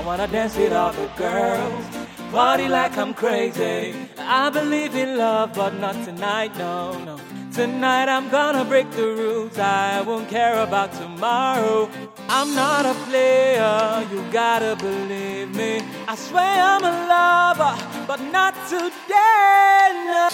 [0.00, 1.84] I wanna dance with all the girls.
[2.32, 3.94] Party like I'm crazy.
[4.16, 7.18] I believe in love, but not tonight, no, no.
[7.52, 9.58] Tonight I'm gonna break the rules.
[9.58, 11.90] I won't care about tomorrow.
[12.30, 15.82] I'm not a player, you gotta believe me.
[16.08, 17.74] I swear I'm a lover,
[18.06, 19.84] but not today.
[20.06, 20.29] No.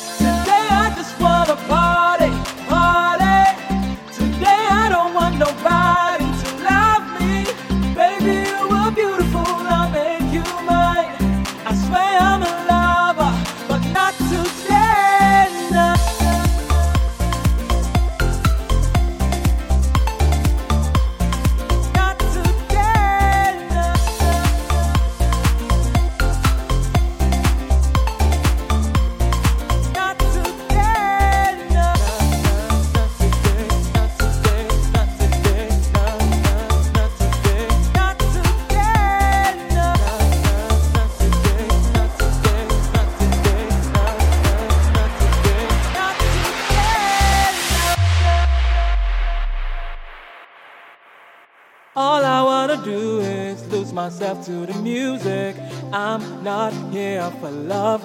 [51.98, 55.56] All I wanna do is lose myself to the music.
[55.94, 58.02] I'm not here for love.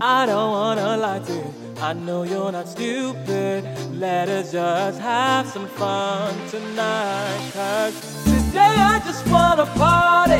[0.00, 1.54] I don't wanna lie to you.
[1.80, 3.62] I know you're not stupid.
[3.92, 7.50] Let us just have some fun tonight.
[7.52, 10.31] Cause today I just wanna party.